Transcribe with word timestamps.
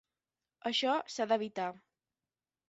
Això 0.69 0.95
s’ha 1.17 1.27
d’evitar. 1.33 1.69